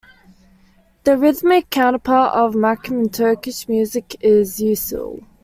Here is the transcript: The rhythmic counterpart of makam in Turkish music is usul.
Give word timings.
The 1.03 1.15
rhythmic 1.15 1.69
counterpart 1.69 2.33
of 2.33 2.55
makam 2.55 3.01
in 3.03 3.09
Turkish 3.11 3.69
music 3.69 4.15
is 4.19 4.59
usul. 4.59 5.23